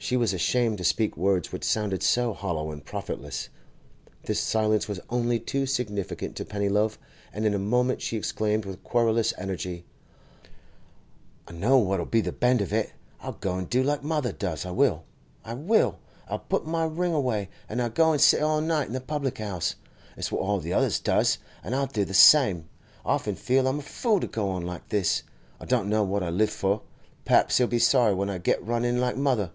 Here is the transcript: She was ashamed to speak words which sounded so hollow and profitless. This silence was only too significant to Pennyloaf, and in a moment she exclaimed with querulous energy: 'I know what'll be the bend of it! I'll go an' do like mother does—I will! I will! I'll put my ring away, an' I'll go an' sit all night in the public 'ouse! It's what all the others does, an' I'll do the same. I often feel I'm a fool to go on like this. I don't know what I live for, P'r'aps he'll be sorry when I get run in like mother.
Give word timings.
She 0.00 0.16
was 0.16 0.32
ashamed 0.32 0.78
to 0.78 0.84
speak 0.84 1.16
words 1.16 1.50
which 1.52 1.64
sounded 1.64 2.02
so 2.04 2.32
hollow 2.32 2.70
and 2.70 2.82
profitless. 2.84 3.48
This 4.22 4.38
silence 4.38 4.86
was 4.86 5.00
only 5.10 5.40
too 5.40 5.66
significant 5.66 6.36
to 6.36 6.44
Pennyloaf, 6.44 6.98
and 7.32 7.44
in 7.44 7.52
a 7.52 7.58
moment 7.58 8.00
she 8.00 8.16
exclaimed 8.16 8.64
with 8.64 8.84
querulous 8.84 9.34
energy: 9.36 9.84
'I 11.48 11.54
know 11.54 11.78
what'll 11.78 12.06
be 12.06 12.20
the 12.20 12.30
bend 12.32 12.60
of 12.62 12.72
it! 12.72 12.92
I'll 13.20 13.32
go 13.34 13.56
an' 13.56 13.64
do 13.64 13.82
like 13.82 14.04
mother 14.04 14.30
does—I 14.30 14.70
will! 14.70 15.02
I 15.44 15.54
will! 15.54 15.98
I'll 16.28 16.38
put 16.38 16.64
my 16.64 16.84
ring 16.84 17.12
away, 17.12 17.48
an' 17.68 17.80
I'll 17.80 17.90
go 17.90 18.12
an' 18.12 18.20
sit 18.20 18.40
all 18.40 18.60
night 18.60 18.86
in 18.86 18.92
the 18.94 19.00
public 19.00 19.40
'ouse! 19.40 19.74
It's 20.16 20.30
what 20.30 20.42
all 20.42 20.60
the 20.60 20.72
others 20.72 21.00
does, 21.00 21.38
an' 21.64 21.74
I'll 21.74 21.86
do 21.88 22.04
the 22.04 22.14
same. 22.14 22.68
I 23.04 23.14
often 23.14 23.34
feel 23.34 23.66
I'm 23.66 23.80
a 23.80 23.82
fool 23.82 24.20
to 24.20 24.28
go 24.28 24.48
on 24.50 24.62
like 24.64 24.88
this. 24.90 25.24
I 25.60 25.64
don't 25.64 25.88
know 25.88 26.04
what 26.04 26.22
I 26.22 26.30
live 26.30 26.50
for, 26.50 26.82
P'r'aps 27.26 27.58
he'll 27.58 27.66
be 27.66 27.80
sorry 27.80 28.14
when 28.14 28.30
I 28.30 28.38
get 28.38 28.64
run 28.64 28.84
in 28.84 29.00
like 29.00 29.16
mother. 29.16 29.50